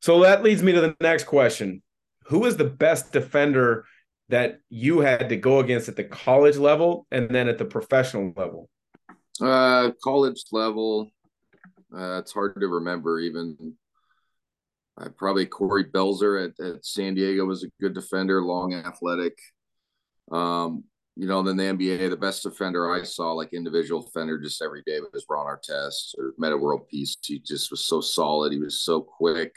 So 0.02 0.22
that 0.22 0.44
leads 0.44 0.62
me 0.62 0.72
to 0.74 0.82
the 0.82 0.96
next 1.02 1.24
question: 1.24 1.82
Who 2.28 2.46
is 2.46 2.58
the 2.58 2.66
best 2.66 3.12
defender 3.12 3.86
that 4.30 4.60
you 4.70 5.00
had 5.00 5.30
to 5.30 5.36
go 5.36 5.60
against 5.60 5.88
at 5.88 5.96
the 5.96 6.04
college 6.04 6.58
level 6.58 7.08
and 7.12 7.30
then 7.30 7.48
at 7.48 7.58
the 7.58 7.66
professional 7.66 8.34
level? 8.36 8.70
Uh, 9.42 9.92
college 10.04 10.44
level, 10.52 11.10
uh, 11.96 12.20
it's 12.20 12.34
hard 12.34 12.60
to 12.60 12.68
remember 12.68 13.20
even 13.20 13.76
uh, 15.00 15.10
probably 15.18 15.46
Corey 15.46 15.86
Belser 15.86 16.48
at, 16.48 16.66
at 16.66 16.86
San 16.86 17.16
Diego 17.16 17.46
was 17.46 17.64
a 17.64 17.70
good 17.80 17.94
defender, 17.94 18.42
long, 18.42 18.74
athletic. 18.74 19.38
Um, 20.32 20.84
you 21.16 21.28
know, 21.28 21.42
then 21.42 21.58
the 21.58 21.64
NBA, 21.64 22.10
the 22.10 22.18
best 22.18 22.44
defender 22.44 22.94
I 22.94 23.04
saw, 23.04 23.34
like 23.34 23.54
individual 23.54 24.02
defender, 24.02 24.40
just 24.40 24.62
every 24.62 24.84
day 24.86 25.00
was 25.14 25.26
Ron 25.30 25.46
Artest 25.46 26.16
or 26.18 26.34
Metta 26.38 26.58
World 26.58 26.88
Peace. 26.90 27.16
He 27.24 27.40
just 27.40 27.72
was 27.72 27.86
so 27.88 28.02
solid. 28.02 28.52
He 28.52 28.60
was 28.60 28.82
so 28.82 29.02
quick 29.02 29.54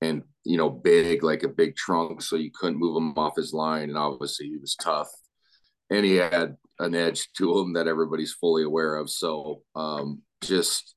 and 0.00 0.22
you 0.44 0.56
know 0.56 0.70
big, 0.70 1.22
like 1.22 1.42
a 1.42 1.48
big 1.48 1.76
trunk, 1.76 2.22
so 2.22 2.36
you 2.36 2.50
couldn't 2.52 2.78
move 2.78 2.96
him 2.96 3.12
off 3.16 3.36
his 3.36 3.52
line. 3.52 3.88
And 3.88 3.98
obviously, 3.98 4.46
he 4.46 4.56
was 4.56 4.74
tough, 4.76 5.08
and 5.90 6.04
he 6.04 6.16
had 6.16 6.56
an 6.78 6.94
edge 6.94 7.28
to 7.36 7.58
him 7.58 7.74
that 7.74 7.88
everybody's 7.88 8.32
fully 8.32 8.64
aware 8.64 8.96
of. 8.96 9.10
So, 9.10 9.62
um, 9.74 10.22
just 10.42 10.94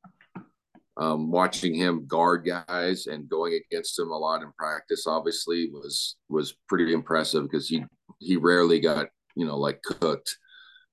um, 0.98 1.32
watching 1.32 1.74
him 1.74 2.06
guard 2.08 2.46
guys 2.46 3.08
and 3.08 3.30
going 3.30 3.60
against 3.66 3.98
him 3.98 4.12
a 4.12 4.18
lot 4.18 4.44
in 4.44 4.52
practice 4.58 5.08
obviously 5.08 5.70
was 5.72 6.18
was 6.30 6.56
pretty 6.68 6.94
impressive 6.94 7.44
because 7.44 7.68
he 7.68 7.84
he 8.20 8.38
rarely 8.38 8.80
got 8.80 9.08
you 9.36 9.46
know 9.46 9.58
like 9.58 9.82
cooked 9.82 10.38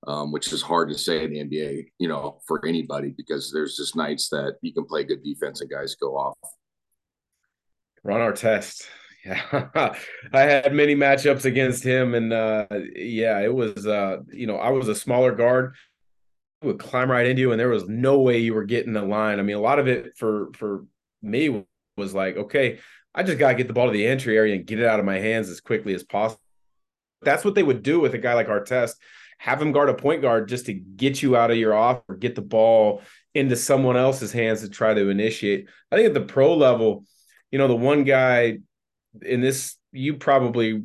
um, 0.06 0.32
which 0.32 0.52
is 0.52 0.62
hard 0.62 0.88
to 0.88 0.96
say 0.96 1.24
in 1.24 1.30
the 1.30 1.44
nba 1.44 1.84
you 1.98 2.08
know 2.08 2.40
for 2.48 2.64
anybody 2.66 3.12
because 3.16 3.52
there's 3.52 3.76
just 3.76 3.94
nights 3.94 4.30
that 4.30 4.54
you 4.62 4.72
can 4.72 4.86
play 4.86 5.04
good 5.04 5.22
defense 5.22 5.60
and 5.60 5.70
guys 5.70 5.94
go 5.96 6.16
off 6.16 6.38
Ron 8.02 8.20
Artest. 8.20 8.86
Yeah, 9.22 9.94
I 10.32 10.40
had 10.44 10.72
many 10.72 10.94
matchups 10.96 11.44
against 11.44 11.84
him, 11.84 12.14
and 12.14 12.32
uh, 12.32 12.66
yeah, 12.96 13.38
it 13.40 13.52
was 13.52 13.86
uh, 13.86 14.20
you 14.32 14.46
know 14.46 14.56
I 14.56 14.70
was 14.70 14.88
a 14.88 14.94
smaller 14.94 15.32
guard, 15.32 15.74
would 16.62 16.78
climb 16.78 17.10
right 17.10 17.26
into 17.26 17.42
you, 17.42 17.52
and 17.52 17.60
there 17.60 17.68
was 17.68 17.86
no 17.86 18.20
way 18.20 18.38
you 18.38 18.54
were 18.54 18.64
getting 18.64 18.94
the 18.94 19.02
line. 19.02 19.38
I 19.38 19.42
mean, 19.42 19.56
a 19.56 19.60
lot 19.60 19.78
of 19.78 19.88
it 19.88 20.16
for 20.16 20.48
for 20.54 20.86
me 21.20 21.66
was 21.98 22.14
like, 22.14 22.38
okay, 22.38 22.78
I 23.14 23.22
just 23.22 23.38
gotta 23.38 23.56
get 23.56 23.66
the 23.66 23.74
ball 23.74 23.86
to 23.86 23.92
the 23.92 24.06
entry 24.06 24.38
area 24.38 24.54
and 24.54 24.66
get 24.66 24.80
it 24.80 24.86
out 24.86 25.00
of 25.00 25.06
my 25.06 25.18
hands 25.18 25.50
as 25.50 25.60
quickly 25.60 25.94
as 25.94 26.02
possible. 26.02 26.40
That's 27.22 27.44
what 27.44 27.54
they 27.54 27.62
would 27.62 27.82
do 27.82 28.00
with 28.00 28.14
a 28.14 28.18
guy 28.18 28.32
like 28.32 28.48
Artest. 28.48 28.94
Have 29.38 29.60
him 29.60 29.72
guard 29.72 29.88
a 29.88 29.94
point 29.94 30.22
guard 30.22 30.48
just 30.48 30.66
to 30.66 30.72
get 30.72 31.22
you 31.22 31.36
out 31.36 31.50
of 31.50 31.56
your 31.56 31.74
off 31.74 32.02
or 32.08 32.16
get 32.16 32.34
the 32.34 32.42
ball 32.42 33.02
into 33.34 33.56
someone 33.56 33.96
else's 33.96 34.32
hands 34.32 34.60
to 34.62 34.68
try 34.68 34.94
to 34.94 35.08
initiate. 35.08 35.68
I 35.90 35.96
think 35.96 36.08
at 36.08 36.14
the 36.14 36.20
pro 36.20 36.54
level, 36.54 37.04
you 37.50 37.58
know, 37.58 37.68
the 37.68 37.76
one 37.76 38.04
guy 38.04 38.58
in 39.22 39.40
this, 39.40 39.76
you 39.92 40.14
probably 40.14 40.82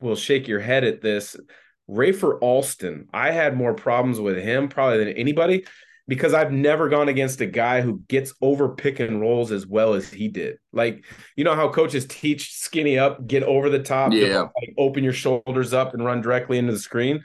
will 0.00 0.16
shake 0.16 0.48
your 0.48 0.60
head 0.60 0.84
at 0.84 1.00
this. 1.00 1.36
Rafer 1.88 2.38
Alston, 2.40 3.08
I 3.12 3.30
had 3.30 3.56
more 3.56 3.74
problems 3.74 4.20
with 4.20 4.38
him 4.38 4.68
probably 4.68 4.98
than 4.98 5.14
anybody 5.14 5.64
because 6.08 6.34
I've 6.34 6.52
never 6.52 6.88
gone 6.88 7.08
against 7.08 7.40
a 7.40 7.46
guy 7.46 7.80
who 7.80 8.02
gets 8.08 8.34
over 8.40 8.70
pick 8.70 9.00
and 9.00 9.20
rolls 9.20 9.52
as 9.52 9.66
well 9.66 9.94
as 9.94 10.10
he 10.10 10.28
did. 10.28 10.58
Like, 10.72 11.04
you 11.36 11.44
know 11.44 11.54
how 11.54 11.68
coaches 11.68 12.06
teach 12.06 12.52
skinny 12.52 12.98
up, 12.98 13.26
get 13.26 13.42
over 13.42 13.70
the 13.70 13.82
top, 13.82 14.12
yeah, 14.12 14.40
like 14.40 14.74
open 14.78 15.04
your 15.04 15.12
shoulders 15.12 15.72
up 15.72 15.94
and 15.94 16.04
run 16.04 16.20
directly 16.20 16.58
into 16.58 16.72
the 16.72 16.78
screen. 16.78 17.24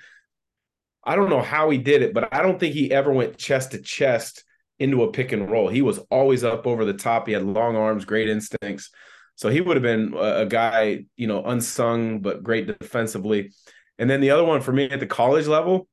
I 1.03 1.15
don't 1.15 1.29
know 1.29 1.41
how 1.41 1.69
he 1.69 1.77
did 1.77 2.01
it, 2.01 2.13
but 2.13 2.33
I 2.33 2.41
don't 2.41 2.59
think 2.59 2.73
he 2.73 2.91
ever 2.91 3.11
went 3.11 3.37
chest 3.37 3.71
to 3.71 3.81
chest 3.81 4.43
into 4.79 5.03
a 5.03 5.11
pick 5.11 5.31
and 5.31 5.49
roll. 5.49 5.67
He 5.67 5.81
was 5.81 5.99
always 6.11 6.43
up 6.43 6.67
over 6.67 6.85
the 6.85 6.93
top. 6.93 7.27
He 7.27 7.33
had 7.33 7.43
long 7.43 7.75
arms, 7.75 8.05
great 8.05 8.29
instincts. 8.29 8.89
So 9.35 9.49
he 9.49 9.61
would 9.61 9.75
have 9.75 9.83
been 9.83 10.15
a, 10.17 10.45
guy, 10.45 11.05
you 11.15 11.27
know, 11.27 11.43
unsung 11.43 12.21
but 12.21 12.43
great 12.43 12.67
defensively. 12.67 13.51
And 13.99 14.09
then 14.09 14.21
the 14.21 14.31
other 14.31 14.43
one 14.43 14.61
for 14.61 14.71
me 14.71 14.89
at 14.89 14.99
the 14.99 15.05
college 15.05 15.47
level, 15.47 15.87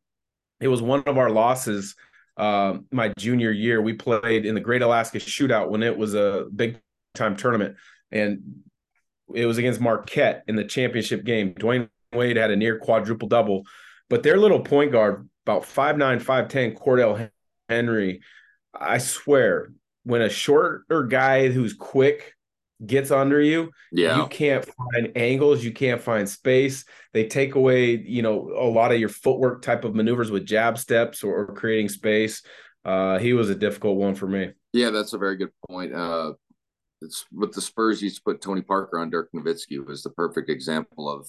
it 0.61 0.69
was 0.69 0.81
one 0.81 1.03
of 1.07 1.19
our 1.19 1.31
losses. 1.31 1.95
Uh, 2.37 2.79
my 2.91 3.13
junior 3.19 3.51
year, 3.51 3.81
we 3.83 3.93
played 3.93 4.47
in 4.47 4.55
the 4.55 4.61
Great 4.61 4.83
Alaska 4.83 5.19
Shootout 5.19 5.69
when 5.69 5.83
it 5.83 5.97
was 5.97 6.15
a 6.15 6.47
big 6.55 6.81
time 7.15 7.37
tournament, 7.37 7.77
and 8.11 8.41
it 9.35 9.47
was 9.47 9.59
against 9.59 9.81
Marquette 9.81 10.43
in 10.49 10.57
the 10.57 10.65
championship 10.65 11.25
game. 11.25 11.55
Dwyane 11.55 11.89
Wade 12.13 12.37
had 12.37 12.51
a 12.51 12.57
near 12.57 12.79
quadruple 12.79 13.29
double, 13.29 13.65
but 14.09 14.23
their 14.23 14.39
little 14.39 14.61
point 14.61 14.91
guard, 14.91 15.29
about 15.47 15.65
five 15.65 15.97
nine, 15.97 16.19
five 16.19 16.49
ten, 16.49 16.75
Cordell 16.75 17.31
Henry, 17.69 18.21
I 18.79 18.99
swear, 18.99 19.73
when 20.05 20.23
a 20.23 20.29
shorter 20.29 21.05
guy 21.05 21.49
who's 21.49 21.73
quick 21.75 22.35
gets 22.85 23.11
under 23.11 23.41
you, 23.41 23.71
yeah. 23.93 24.19
you 24.19 24.27
can't 24.27 24.65
find 24.65 25.13
angles, 25.17 25.65
you 25.65 25.73
can't 25.73 26.01
find 26.01 26.29
space. 26.29 26.85
They 27.13 27.27
take 27.27 27.55
away, 27.55 27.97
you 27.97 28.23
know, 28.23 28.51
a 28.59 28.69
lot 28.69 28.93
of 28.93 29.01
your 29.01 29.09
footwork 29.09 29.63
type 29.63 29.85
of 29.85 29.95
maneuvers 29.95 30.31
with 30.31 30.45
jab 30.47 30.79
steps 30.79 31.23
or, 31.23 31.55
creating 31.55 31.89
space. 31.89 32.43
Uh, 32.85 33.19
he 33.19 33.33
was 33.33 33.49
a 33.49 33.55
difficult 33.55 33.97
one 33.97 34.15
for 34.15 34.27
me. 34.27 34.51
Yeah, 34.73 34.91
that's 34.91 35.13
a 35.13 35.19
very 35.19 35.37
good 35.37 35.53
point. 35.69 35.95
Uh, 35.95 36.35
it's 37.01 37.25
with 37.33 37.53
the 37.53 37.61
Spurs 37.61 38.03
used 38.03 38.17
to 38.17 38.23
put 38.25 38.41
Tony 38.41 38.63
Parker 38.63 38.99
on 38.99 39.11
Dirk 39.11 39.31
Nowitzki 39.35 39.85
was 39.85 40.03
the 40.03 40.11
perfect 40.11 40.51
example 40.51 41.09
of 41.09 41.29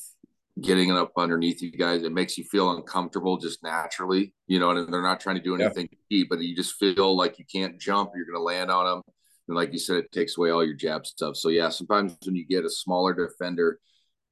getting 0.62 0.90
it 0.90 0.96
up 0.96 1.12
underneath 1.18 1.62
you 1.62 1.72
guys. 1.72 2.04
It 2.04 2.14
makes 2.14 2.38
you 2.38 2.44
feel 2.46 2.72
uncomfortable 2.72 3.38
just 3.38 3.62
naturally, 3.64 4.34
you 4.48 4.60
know, 4.60 4.72
and 4.72 4.92
they're 4.92 5.02
not 5.02 5.20
trying 5.20 5.36
to 5.36 5.42
do 5.42 5.56
anything 5.56 5.90
yeah. 6.10 6.24
but 6.30 6.42
you 6.42 6.56
just 6.56 6.76
feel 6.76 7.16
like 7.16 7.38
you 7.38 7.46
can't 7.52 7.80
jump. 7.80 8.12
You're 8.16 8.26
going 8.26 8.40
to 8.40 8.44
land 8.44 8.72
on 8.72 8.86
them. 8.86 9.02
And 9.48 9.58
like 9.58 9.74
you 9.74 9.80
said, 9.80 9.98
it 9.98 10.12
takes 10.12 10.38
away 10.38 10.52
all 10.52 10.66
your 10.66 10.76
jab 10.76 11.06
stuff. 11.06 11.36
So 11.36 11.50
yeah, 11.50 11.70
sometimes 11.70 12.18
when 12.24 12.36
you 12.36 12.46
get 12.46 12.66
a 12.66 12.70
smaller 12.70 13.14
defender, 13.14 13.80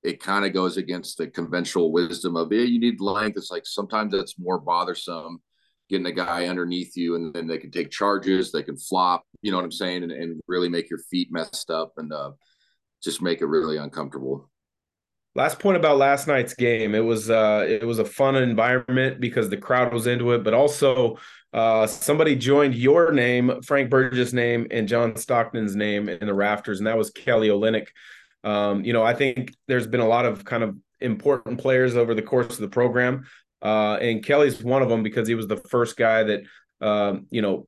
it 0.02 0.22
kind 0.22 0.46
of 0.46 0.54
goes 0.54 0.78
against 0.78 1.18
the 1.18 1.28
conventional 1.28 1.92
wisdom 1.92 2.36
of, 2.36 2.52
yeah, 2.52 2.64
you 2.64 2.80
need 2.80 3.00
length. 3.00 3.38
It's 3.38 3.52
like 3.52 3.66
sometimes 3.66 4.14
it's 4.14 4.40
more 4.40 4.60
bothersome 4.60 5.42
getting 5.90 6.08
a 6.08 6.12
guy 6.12 6.48
underneath 6.48 6.96
you 6.96 7.16
and 7.16 7.34
then 7.34 7.48
they 7.48 7.58
can 7.58 7.70
take 7.70 7.92
charges, 7.92 8.52
they 8.52 8.64
can 8.64 8.78
flop, 8.78 9.24
you 9.42 9.52
know 9.52 9.58
what 9.58 9.66
I'm 9.66 9.72
saying, 9.72 10.04
and, 10.04 10.12
and 10.12 10.42
really 10.48 10.70
make 10.70 10.90
your 10.90 11.00
feet 11.12 11.28
messed 11.32 11.70
up 11.70 11.94
and 11.98 12.12
uh, 12.12 12.32
just 13.04 13.22
make 13.22 13.42
it 13.42 13.46
really 13.46 13.78
uncomfortable. 13.78 14.50
Last 15.36 15.60
point 15.60 15.78
about 15.78 15.98
last 15.98 16.28
night's 16.28 16.54
game. 16.54 16.94
It 16.94 17.04
was 17.04 17.30
uh 17.30 17.66
it 17.68 17.84
was 17.84 18.00
a 18.00 18.06
fun 18.06 18.36
environment 18.36 19.20
because 19.20 19.50
the 19.50 19.58
crowd 19.58 19.94
was 19.94 20.08
into 20.08 20.32
it, 20.34 20.44
but 20.44 20.54
also 20.54 21.18
uh 21.54 21.88
somebody 21.88 22.36
joined 22.36 22.76
your 22.76 23.12
name, 23.12 23.62
Frank 23.64 23.90
Burgess' 23.90 24.34
name, 24.34 24.68
and 24.70 24.88
John 24.88 25.16
Stockton's 25.16 25.76
name 25.76 26.08
in 26.08 26.28
the 26.28 26.34
rafters, 26.34 26.80
and 26.80 26.88
that 26.88 26.98
was 26.98 27.10
Kelly 27.10 27.50
Olynyk. 27.50 27.88
Um, 28.44 28.84
you 28.84 28.94
know, 28.94 29.04
I 29.04 29.14
think 29.14 29.56
there's 29.68 29.88
been 29.88 30.02
a 30.02 30.08
lot 30.08 30.26
of 30.26 30.46
kind 30.46 30.64
of 30.64 30.78
important 31.00 31.60
players 31.60 31.96
over 31.96 32.14
the 32.14 32.22
course 32.22 32.54
of 32.54 32.60
the 32.60 32.70
program. 32.70 33.26
Uh, 33.62 33.98
and 34.02 34.24
Kelly's 34.24 34.62
one 34.62 34.82
of 34.82 34.90
them 34.90 35.04
because 35.04 35.28
he 35.28 35.36
was 35.36 35.48
the 35.48 35.56
first 35.56 35.96
guy 35.96 36.24
that 36.24 36.44
um, 36.82 37.28
you 37.32 37.42
know, 37.42 37.68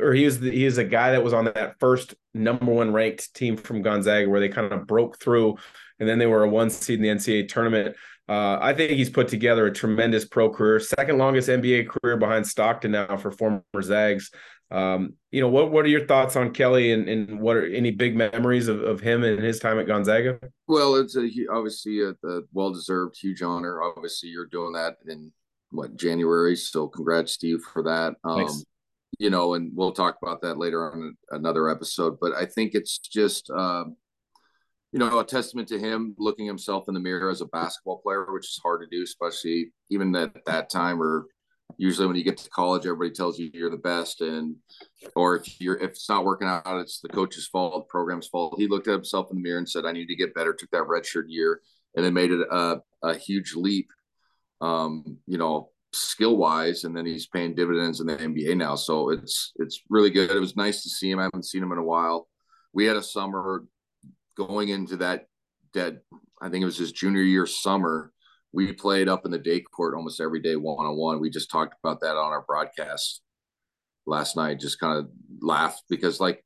or 0.00 0.12
he 0.12 0.24
was 0.24 0.40
the, 0.40 0.50
he 0.50 0.64
is 0.64 0.78
a 0.78 0.84
guy 0.84 1.12
that 1.12 1.24
was 1.24 1.32
on 1.32 1.46
that 1.46 1.76
first 1.80 2.14
number 2.32 2.72
one 2.72 2.92
ranked 2.92 3.34
team 3.34 3.56
from 3.56 3.82
Gonzaga 3.82 4.28
where 4.28 4.40
they 4.40 4.48
kind 4.48 4.72
of 4.72 4.86
broke 4.86 5.18
through 5.18 5.56
and 5.98 6.08
then 6.08 6.18
they 6.18 6.26
were 6.26 6.44
a 6.44 6.48
one 6.48 6.70
seed 6.70 6.98
in 6.98 7.02
the 7.02 7.08
NCAA 7.08 7.48
tournament. 7.48 7.96
Uh, 8.28 8.58
I 8.60 8.72
think 8.72 8.92
he's 8.92 9.10
put 9.10 9.28
together 9.28 9.66
a 9.66 9.72
tremendous 9.72 10.24
pro 10.24 10.48
career, 10.50 10.80
second 10.80 11.18
longest 11.18 11.48
NBA 11.48 11.88
career 11.88 12.16
behind 12.16 12.46
Stockton 12.46 12.92
now 12.92 13.16
for 13.16 13.30
former 13.30 13.62
Zags. 13.82 14.30
Um, 14.70 15.14
you 15.30 15.40
know, 15.40 15.48
what 15.48 15.70
what 15.70 15.84
are 15.84 15.88
your 15.88 16.06
thoughts 16.06 16.34
on 16.34 16.52
Kelly 16.52 16.92
and, 16.92 17.06
and 17.06 17.38
what 17.38 17.56
are 17.56 17.66
any 17.66 17.90
big 17.90 18.16
memories 18.16 18.66
of, 18.66 18.80
of 18.82 19.00
him 19.00 19.22
and 19.22 19.42
his 19.42 19.58
time 19.58 19.78
at 19.78 19.86
Gonzaga? 19.86 20.38
Well, 20.66 20.96
it's 20.96 21.16
a, 21.16 21.28
obviously 21.52 22.00
a, 22.00 22.14
a 22.26 22.40
well 22.52 22.72
deserved, 22.72 23.18
huge 23.20 23.42
honor. 23.42 23.82
Obviously, 23.82 24.30
you're 24.30 24.46
doing 24.46 24.72
that 24.72 24.96
in 25.06 25.30
what 25.70 25.96
January, 25.96 26.56
so 26.56 26.88
congrats, 26.88 27.36
to 27.38 27.46
you 27.46 27.58
for 27.58 27.82
that. 27.82 28.14
Um, 28.24 28.48
you 29.18 29.30
know, 29.30 29.54
and 29.54 29.72
we'll 29.74 29.92
talk 29.92 30.16
about 30.22 30.42
that 30.42 30.58
later 30.58 30.92
on 30.92 31.16
another 31.30 31.70
episode. 31.70 32.18
But 32.20 32.32
I 32.34 32.46
think 32.46 32.74
it's 32.74 32.98
just. 32.98 33.50
Uh, 33.50 33.84
you 34.92 35.00
know, 35.00 35.18
a 35.18 35.24
testament 35.24 35.66
to 35.66 35.76
him 35.76 36.14
looking 36.18 36.46
himself 36.46 36.84
in 36.86 36.94
the 36.94 37.00
mirror 37.00 37.28
as 37.28 37.40
a 37.40 37.46
basketball 37.46 37.98
player, 37.98 38.32
which 38.32 38.44
is 38.46 38.60
hard 38.62 38.80
to 38.80 38.86
do, 38.96 39.02
especially 39.02 39.72
even 39.90 40.14
at 40.14 40.32
that 40.46 40.70
time 40.70 41.02
or 41.02 41.26
usually 41.78 42.06
when 42.06 42.14
you 42.14 42.22
get 42.22 42.36
to 42.36 42.50
college, 42.50 42.86
everybody 42.86 43.10
tells 43.10 43.36
you 43.36 43.50
you're 43.52 43.70
the 43.70 43.76
best. 43.76 44.20
And, 44.20 44.54
or 45.16 45.38
if 45.38 45.60
you're, 45.60 45.76
if 45.78 45.90
it's 45.90 46.08
not 46.08 46.24
working 46.24 46.46
out, 46.46 46.62
it's 46.78 47.00
the 47.00 47.08
coach's 47.08 47.48
fault, 47.48 47.74
the 47.74 47.90
program's 47.90 48.28
fault. 48.28 48.54
He 48.56 48.68
looked 48.68 48.86
at 48.86 48.92
himself 48.92 49.28
in 49.30 49.36
the 49.36 49.42
mirror 49.42 49.58
and 49.58 49.68
said, 49.68 49.84
I 49.84 49.90
need 49.90 50.06
to 50.06 50.14
get 50.14 50.32
better, 50.32 50.54
took 50.54 50.70
that 50.70 50.84
redshirt 50.84 51.24
year 51.26 51.60
and 51.96 52.04
then 52.04 52.14
made 52.14 52.30
it 52.30 52.46
a, 52.48 52.76
a 53.02 53.16
huge 53.16 53.54
leap, 53.56 53.88
um, 54.60 55.18
you 55.26 55.38
know, 55.38 55.70
skill 55.94 56.36
wise. 56.36 56.84
And 56.84 56.96
then 56.96 57.06
he's 57.06 57.26
paying 57.26 57.54
dividends 57.54 58.00
in 58.00 58.06
the 58.06 58.16
NBA 58.16 58.56
now. 58.56 58.74
So 58.74 59.10
it's, 59.10 59.52
it's 59.56 59.80
really 59.88 60.10
good. 60.10 60.30
It 60.30 60.40
was 60.40 60.56
nice 60.56 60.82
to 60.82 60.90
see 60.90 61.10
him. 61.10 61.18
I 61.18 61.24
haven't 61.24 61.46
seen 61.46 61.62
him 61.62 61.72
in 61.72 61.78
a 61.78 61.84
while. 61.84 62.28
We 62.72 62.84
had 62.84 62.96
a 62.96 63.02
summer 63.02 63.64
going 64.36 64.68
into 64.68 64.96
that 64.96 65.26
dead, 65.72 66.00
I 66.40 66.48
think 66.48 66.62
it 66.62 66.66
was 66.66 66.78
his 66.78 66.92
junior 66.92 67.22
year 67.22 67.46
summer. 67.46 68.12
We 68.52 68.72
played 68.72 69.08
up 69.08 69.24
in 69.24 69.32
the 69.32 69.38
day 69.38 69.60
court 69.60 69.94
almost 69.94 70.20
every 70.20 70.40
day 70.40 70.56
one 70.56 70.86
on 70.86 70.96
one. 70.96 71.20
We 71.20 71.28
just 71.28 71.50
talked 71.50 71.74
about 71.82 72.00
that 72.00 72.16
on 72.16 72.32
our 72.32 72.44
broadcast 72.46 73.20
last 74.06 74.36
night. 74.36 74.60
Just 74.60 74.78
kind 74.78 74.98
of 74.98 75.10
laughed 75.40 75.82
because 75.90 76.20
like 76.20 76.42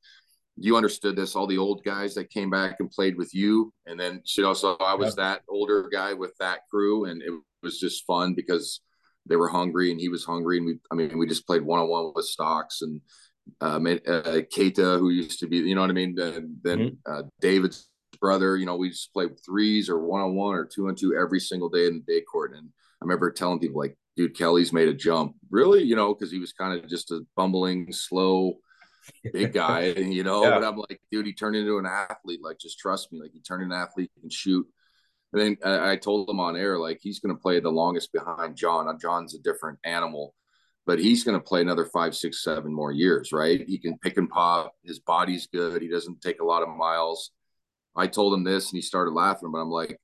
you 0.57 0.77
understood 0.77 1.17
this. 1.17 1.37
All 1.37 1.47
the 1.47 1.59
old 1.59 1.85
guys 1.85 2.15
that 2.15 2.31
came 2.31 2.49
back 2.51 2.77
and 2.81 2.91
played 2.91 3.17
with 3.17 3.35
you, 3.35 3.73
and 3.87 4.01
then 4.01 4.23
you 4.37 4.43
know, 4.43 4.55
so 4.55 4.77
I 4.81 4.95
was 4.95 5.17
that 5.17 5.43
older 5.49 5.89
guy 5.93 6.15
with 6.15 6.33
that 6.41 6.61
crew, 6.71 7.05
and 7.05 7.23
it 7.23 7.33
was 7.63 7.79
just 7.79 8.07
fun 8.07 8.35
because 8.35 8.81
they 9.29 9.37
were 9.37 9.49
hungry 9.49 9.91
and 9.91 10.01
he 10.01 10.09
was 10.09 10.25
hungry, 10.25 10.59
and 10.59 10.67
we, 10.67 10.79
I 10.91 10.95
mean, 10.95 11.19
we 11.19 11.27
just 11.27 11.47
played 11.47 11.63
one 11.63 11.81
on 11.81 11.89
one 11.89 12.13
with 12.15 12.25
Stocks 12.25 12.83
and 12.83 13.01
uh, 13.61 13.77
uh, 13.77 14.43
Keita, 14.55 14.99
who 14.99 15.11
used 15.11 15.41
to 15.41 15.47
be, 15.47 15.59
you 15.59 15.75
know 15.75 15.81
what 15.81 15.91
I 15.91 15.95
mean? 15.95 16.15
then 16.15 16.53
mm-hmm. 16.65 17.13
uh, 17.13 17.23
David's 17.41 17.89
brother, 18.21 18.57
you 18.57 18.67
know, 18.67 18.77
we 18.77 18.91
just 18.91 19.13
played 19.13 19.31
threes 19.45 19.89
or 19.89 19.99
one 19.99 20.21
on 20.21 20.35
one 20.35 20.55
or 20.55 20.65
two 20.65 20.89
on 20.89 20.95
two 20.95 21.17
every 21.17 21.41
single 21.41 21.69
day 21.69 21.87
in 21.87 22.03
the 22.07 22.13
day 22.13 22.21
court. 22.23 22.53
And 22.55 22.69
I 22.69 23.05
remember 23.05 23.31
telling 23.31 23.59
people, 23.59 23.81
like, 23.81 23.97
dude, 24.17 24.37
Kelly's 24.37 24.73
made 24.73 24.89
a 24.89 24.95
jump. 24.95 25.35
Really? 25.51 25.83
You 25.83 25.97
know, 25.97 26.15
because 26.15 26.31
he 26.31 26.39
was 26.39 26.53
kind 26.53 26.79
of 26.79 26.89
just 26.89 27.11
a 27.11 27.21
bumbling, 27.37 27.93
slow, 27.93 28.59
big 29.33 29.53
guy, 29.53 29.87
you 29.97 30.25
know. 30.25 30.43
Yeah. 30.43 30.59
But 30.59 30.65
I'm 30.65 30.77
like, 30.77 31.01
dude, 31.11 31.27
he 31.27 31.33
turned 31.33 31.57
into 31.57 31.79
an 31.79 31.87
athlete. 31.87 32.41
Like, 32.43 32.59
just 32.59 32.79
trust 32.79 33.13
me. 33.13 33.21
Like, 33.21 33.33
he 33.33 33.41
turned 33.41 33.63
into 33.63 33.75
an 33.75 33.81
athlete, 33.81 34.11
he 34.15 34.21
can 34.21 34.31
shoot. 34.31 34.67
And 35.33 35.43
then 35.43 35.57
I, 35.65 35.93
I 35.93 35.97
told 35.97 36.29
him 36.29 36.41
on 36.41 36.57
air, 36.57 36.79
like, 36.79 36.99
he's 37.03 37.21
going 37.21 37.35
to 37.35 37.41
play 37.41 37.61
the 37.61 37.71
longest 37.71 38.13
behind 38.13 38.57
John. 38.57 38.89
Uh, 38.89 38.95
John's 39.01 39.35
a 39.35 39.39
different 39.39 39.79
animal 39.85 40.35
but 40.89 40.99
he's 40.99 41.23
going 41.23 41.39
to 41.39 41.45
play 41.45 41.61
another 41.61 41.85
five, 41.85 42.17
six, 42.17 42.43
seven 42.43 42.73
more 42.73 42.91
years, 42.91 43.31
right? 43.31 43.63
He 43.69 43.77
can 43.77 43.99
pick 43.99 44.17
and 44.17 44.27
pop. 44.27 44.73
His 44.83 44.99
body's 44.99 45.47
good. 45.47 45.83
He 45.83 45.89
doesn't 45.89 46.23
take 46.23 46.41
a 46.41 46.47
lot 46.47 46.63
of 46.63 46.71
miles. 46.71 47.31
I 47.95 48.07
told 48.07 48.33
him 48.33 48.43
this 48.43 48.71
and 48.71 48.79
he 48.79 48.81
started 48.81 49.11
laughing, 49.11 49.51
but 49.53 49.59
I'm 49.59 49.69
like, 49.69 49.99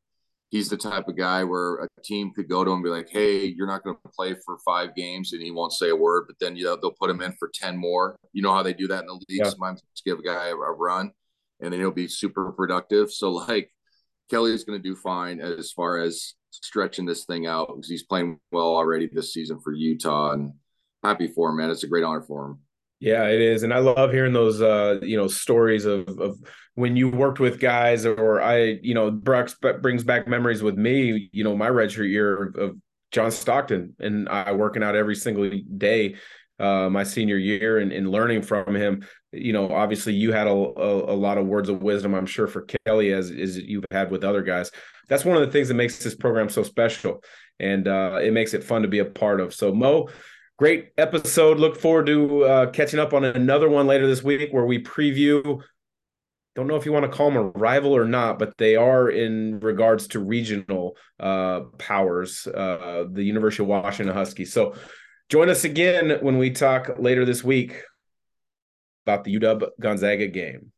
he's 0.50 0.68
the 0.68 0.76
type 0.76 1.08
of 1.08 1.16
guy 1.16 1.42
where 1.42 1.76
a 1.76 1.88
team 2.04 2.32
could 2.34 2.50
go 2.50 2.64
to 2.64 2.70
him 2.70 2.76
and 2.76 2.84
be 2.84 2.90
like, 2.90 3.08
hey, 3.08 3.46
you're 3.46 3.66
not 3.66 3.82
going 3.82 3.96
to 3.96 4.12
play 4.14 4.36
for 4.44 4.58
five 4.58 4.94
games 4.94 5.32
and 5.32 5.40
he 5.40 5.50
won't 5.50 5.72
say 5.72 5.88
a 5.88 5.96
word, 5.96 6.24
but 6.26 6.36
then 6.38 6.54
you 6.54 6.64
know, 6.64 6.76
they'll 6.76 6.90
put 6.90 7.08
him 7.08 7.22
in 7.22 7.32
for 7.38 7.50
10 7.54 7.78
more. 7.78 8.16
You 8.34 8.42
know 8.42 8.52
how 8.52 8.62
they 8.62 8.74
do 8.74 8.88
that 8.88 9.00
in 9.00 9.06
the 9.06 9.14
league? 9.14 9.40
Yeah. 9.42 9.48
Sometimes 9.48 9.82
give 10.04 10.18
a 10.18 10.22
guy 10.22 10.48
a, 10.48 10.54
a 10.54 10.72
run 10.72 11.12
and 11.62 11.72
then 11.72 11.80
he'll 11.80 11.92
be 11.92 12.08
super 12.08 12.52
productive. 12.52 13.10
So, 13.10 13.30
like, 13.48 13.70
Kelly 14.30 14.52
is 14.52 14.64
going 14.64 14.80
to 14.80 14.82
do 14.82 14.96
fine 14.96 15.40
as 15.40 15.72
far 15.72 15.98
as 15.98 16.34
stretching 16.50 17.04
this 17.04 17.24
thing 17.24 17.46
out 17.46 17.68
because 17.68 17.88
he's 17.88 18.04
playing 18.04 18.38
well 18.52 18.74
already 18.74 19.08
this 19.12 19.32
season 19.32 19.60
for 19.60 19.72
Utah 19.72 20.32
and 20.32 20.52
happy 21.02 21.28
for 21.28 21.50
him, 21.50 21.56
man. 21.56 21.70
It's 21.70 21.84
a 21.84 21.88
great 21.88 22.04
honor 22.04 22.22
for 22.22 22.46
him. 22.46 22.58
Yeah, 23.00 23.24
it 23.26 23.40
is, 23.40 23.64
and 23.64 23.74
I 23.74 23.78
love 23.78 24.12
hearing 24.12 24.32
those, 24.32 24.62
uh, 24.62 24.98
you 25.02 25.16
know, 25.16 25.26
stories 25.26 25.84
of 25.84 26.08
of 26.18 26.38
when 26.74 26.96
you 26.96 27.10
worked 27.10 27.38
with 27.38 27.60
guys, 27.60 28.06
or 28.06 28.40
I, 28.40 28.78
you 28.82 28.94
know, 28.94 29.10
Brooks 29.10 29.56
brings 29.82 30.04
back 30.04 30.26
memories 30.26 30.62
with 30.62 30.76
me. 30.76 31.28
You 31.32 31.44
know, 31.44 31.56
my 31.56 31.68
redshirt 31.68 32.08
year 32.08 32.52
of 32.56 32.76
John 33.10 33.30
Stockton 33.30 33.94
and 33.98 34.28
I 34.28 34.52
working 34.52 34.82
out 34.82 34.96
every 34.96 35.16
single 35.16 35.50
day 35.76 36.16
uh, 36.58 36.88
my 36.88 37.02
senior 37.02 37.36
year 37.36 37.78
and, 37.78 37.92
and, 37.92 38.10
learning 38.10 38.42
from 38.42 38.74
him. 38.74 39.04
You 39.32 39.52
know, 39.52 39.72
obviously 39.72 40.14
you 40.14 40.32
had 40.32 40.46
a, 40.46 40.50
a, 40.50 41.12
a, 41.12 41.16
lot 41.16 41.36
of 41.36 41.46
words 41.46 41.68
of 41.68 41.82
wisdom, 41.82 42.14
I'm 42.14 42.26
sure, 42.26 42.46
for 42.46 42.66
Kelly 42.86 43.12
as, 43.12 43.30
as 43.30 43.58
you've 43.58 43.84
had 43.90 44.10
with 44.10 44.22
other 44.22 44.42
guys. 44.42 44.70
That's 45.08 45.24
one 45.24 45.36
of 45.36 45.44
the 45.44 45.50
things 45.50 45.68
that 45.68 45.74
makes 45.74 46.02
this 46.02 46.14
program 46.14 46.48
so 46.48 46.62
special. 46.62 47.24
And 47.58 47.88
uh, 47.88 48.18
it 48.22 48.32
makes 48.32 48.54
it 48.54 48.62
fun 48.62 48.82
to 48.82 48.88
be 48.88 49.00
a 49.00 49.04
part 49.04 49.40
of. 49.40 49.52
So, 49.52 49.74
Mo, 49.74 50.08
great 50.56 50.90
episode. 50.96 51.58
Look 51.58 51.76
forward 51.76 52.06
to 52.06 52.44
uh, 52.44 52.70
catching 52.70 53.00
up 53.00 53.12
on 53.12 53.24
another 53.24 53.68
one 53.68 53.88
later 53.88 54.06
this 54.06 54.22
week 54.22 54.52
where 54.52 54.66
we 54.66 54.82
preview. 54.82 55.60
Don't 56.54 56.68
know 56.68 56.76
if 56.76 56.86
you 56.86 56.92
want 56.92 57.04
to 57.04 57.10
call 57.10 57.30
them 57.30 57.36
a 57.36 57.48
rival 57.58 57.96
or 57.96 58.04
not, 58.04 58.38
but 58.38 58.56
they 58.58 58.76
are 58.76 59.10
in 59.10 59.58
regards 59.58 60.06
to 60.08 60.20
regional 60.20 60.96
uh, 61.18 61.62
powers, 61.78 62.46
uh, 62.46 63.06
the 63.10 63.24
University 63.24 63.64
of 63.64 63.68
Washington 63.68 64.14
Huskies. 64.14 64.52
So 64.52 64.74
join 65.28 65.48
us 65.48 65.64
again 65.64 66.18
when 66.20 66.38
we 66.38 66.50
talk 66.50 66.98
later 66.98 67.24
this 67.24 67.42
week 67.42 67.82
about 69.06 69.24
the 69.24 69.36
UW 69.36 69.68
Gonzaga 69.80 70.26
game. 70.28 70.72